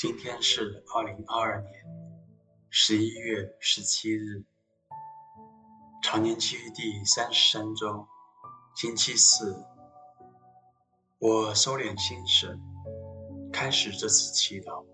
[0.00, 1.84] 今天是二零二二年
[2.70, 4.42] 十一月十七日，
[6.02, 8.08] 常年期第三十三周，
[8.74, 9.62] 星期四。
[11.18, 12.58] 我收敛心神，
[13.52, 14.86] 开始这次祈祷。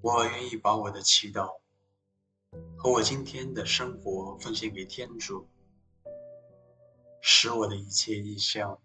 [0.00, 1.58] 我愿意把我的祈祷
[2.76, 5.48] 和我今天的生活奉献给天主，
[7.20, 8.80] 使我的一切意向、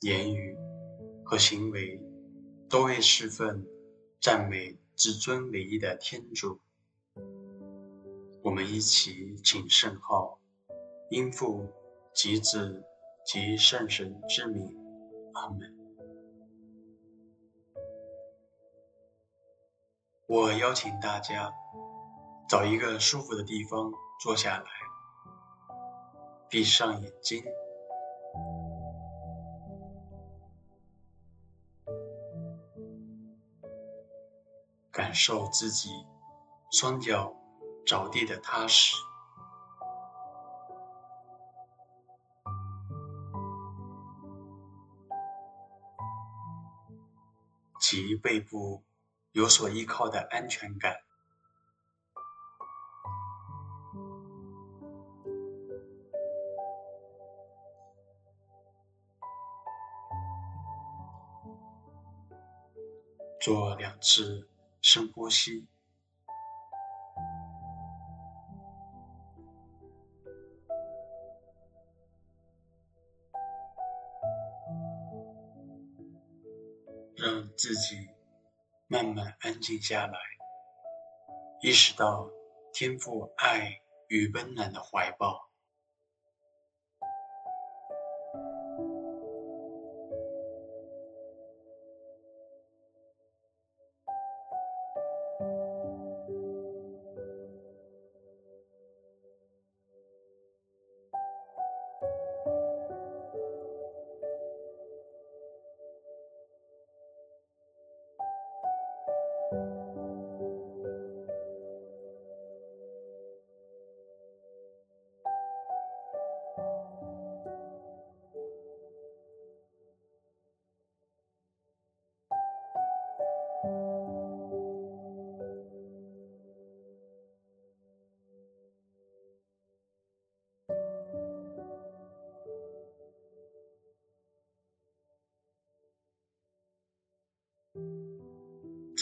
[0.00, 0.56] 言语
[1.24, 2.00] 和行为
[2.68, 3.64] 都为侍奉
[4.22, 6.60] 赞美至尊唯一的天主。
[8.44, 10.38] 我们一起请圣号，
[11.10, 11.68] 因父
[12.14, 12.84] 及子
[13.26, 14.78] 及圣神之名，
[15.34, 15.76] 阿门。
[20.28, 21.52] 我邀请大家
[22.48, 24.64] 找一个舒服的地方坐下来，
[26.48, 27.42] 闭上眼睛，
[34.92, 35.88] 感受自己
[36.70, 37.34] 双脚
[37.84, 38.94] 着地的踏实，
[47.80, 48.84] 及背部。
[49.32, 50.94] 有所依靠的安全感。
[63.40, 64.46] 做两次
[64.82, 65.66] 深呼吸，
[77.16, 78.10] 让自己。
[78.88, 80.18] 慢慢安静下来，
[81.62, 82.28] 意识到
[82.74, 85.51] 天赋爱与温暖的怀抱。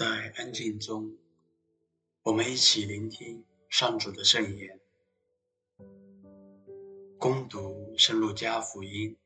[0.00, 1.14] 在安静中，
[2.22, 4.80] 我们一起聆听上主的圣言。
[7.18, 9.18] 恭读圣路加福音。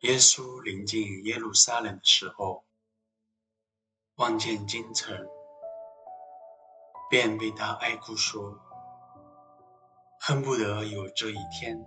[0.00, 2.64] 耶稣临近耶路撒冷的时候，
[4.14, 5.28] 望见京城，
[7.10, 8.58] 便为他哀哭说
[10.18, 11.78] ：“恨不得有这一天！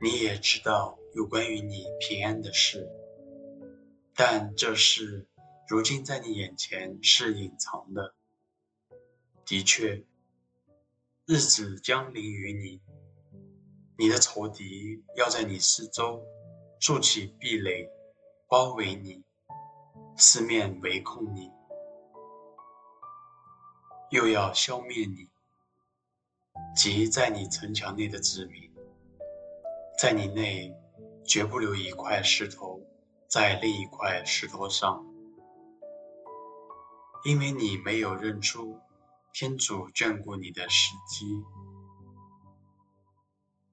[0.00, 2.88] 你也知道有关于你平安的事。”
[4.20, 5.28] 但这事
[5.68, 8.16] 如今在你眼前是隐藏的。
[9.46, 10.04] 的确，
[11.24, 12.80] 日子将临于你，
[13.96, 16.20] 你的仇敌要在你四周
[16.80, 17.88] 筑起壁垒，
[18.48, 19.22] 包围你，
[20.16, 21.52] 四面围困你，
[24.10, 25.28] 又要消灭你，
[26.74, 28.68] 及在你城墙内的子民，
[29.96, 30.74] 在你内
[31.24, 32.77] 绝不留一块石头。
[33.28, 35.04] 在另一块石头上，
[37.26, 38.80] 因为你没有认出
[39.34, 41.44] 天主眷顾你的时机。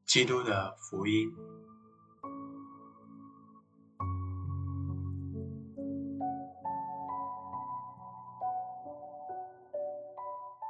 [0.06, 1.34] 基督的福音。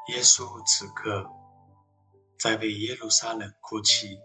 [0.10, 1.27] 耶稣此刻
[2.38, 4.19] 在为耶路撒冷哭泣，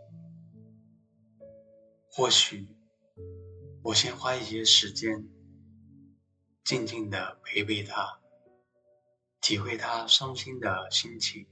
[2.10, 2.79] 或许。
[3.82, 5.26] 我先花一些时间，
[6.64, 8.20] 静静的陪陪他，
[9.40, 11.46] 体会他伤心的心情。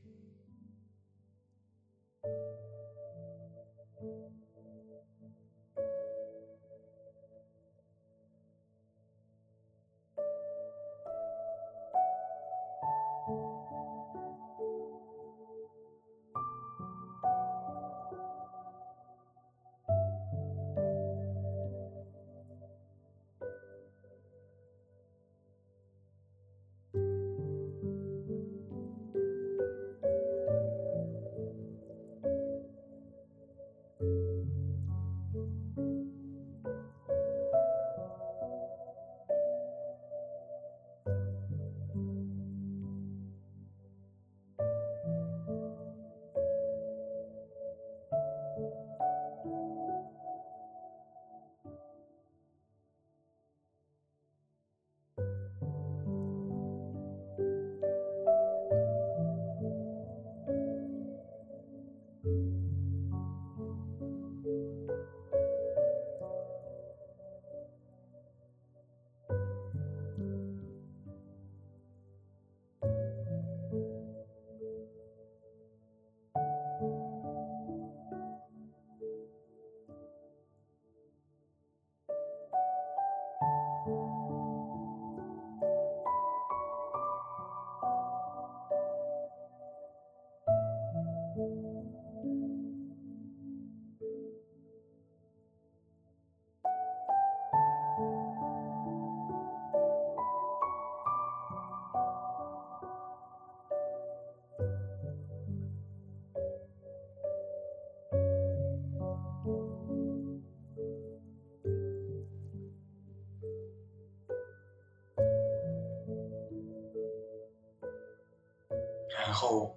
[119.41, 119.77] 后，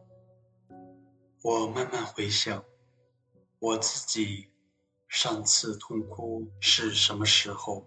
[1.43, 2.65] 我慢慢回想，
[3.59, 4.49] 我自己
[5.07, 7.85] 上次痛哭是什么时候？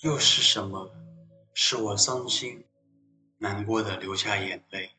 [0.00, 0.94] 又是什么
[1.54, 2.62] 使我伤心、
[3.38, 4.90] 难过的流下眼泪？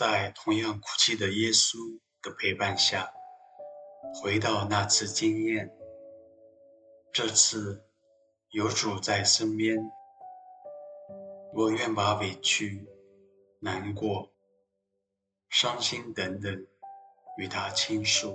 [0.00, 1.76] 在同样哭泣的耶稣
[2.22, 3.12] 的陪伴下，
[4.14, 5.70] 回到那次经验。
[7.12, 7.84] 这次
[8.48, 9.76] 有主在身边，
[11.52, 12.88] 我愿把委屈、
[13.58, 14.32] 难过、
[15.50, 16.66] 伤心等等
[17.36, 18.34] 与他倾诉。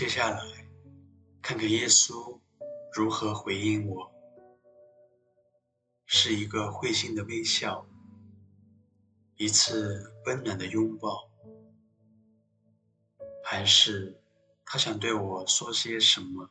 [0.00, 0.40] 接下来，
[1.42, 2.40] 看看耶稣
[2.90, 4.10] 如何回应我：
[6.06, 7.86] 是一个会心的微笑，
[9.36, 11.28] 一次温暖的拥抱，
[13.44, 14.18] 还是
[14.64, 16.50] 他想对我说些什么？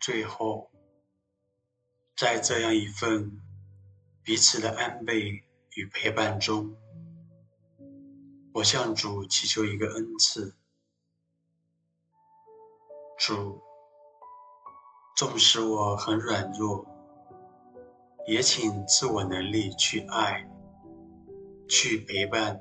[0.00, 0.70] 最后，
[2.16, 3.38] 在这样一份
[4.22, 6.74] 彼此的安慰与陪伴中，
[8.54, 10.56] 我向主祈求一个恩赐：
[13.18, 13.60] 主，
[15.14, 16.86] 纵使我很软弱，
[18.26, 20.48] 也请赐我能力去爱，
[21.68, 22.58] 去陪伴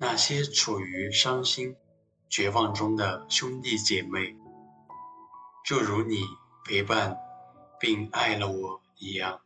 [0.00, 1.76] 那些处于伤心、
[2.30, 4.34] 绝望中的兄弟姐妹，
[5.62, 6.24] 就如你。
[6.66, 7.16] 陪伴
[7.78, 9.45] 并爱了我一样。